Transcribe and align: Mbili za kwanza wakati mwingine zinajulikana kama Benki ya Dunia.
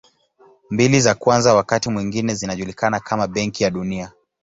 Mbili 0.69 0.99
za 0.99 1.15
kwanza 1.15 1.53
wakati 1.55 1.89
mwingine 1.89 2.33
zinajulikana 2.35 2.99
kama 2.99 3.27
Benki 3.27 3.63
ya 3.63 3.69
Dunia. 3.69 4.11